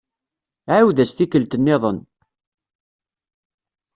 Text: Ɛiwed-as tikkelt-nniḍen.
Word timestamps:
Ɛiwed-as 0.73 1.11
tikkelt-nniḍen. 1.13 1.99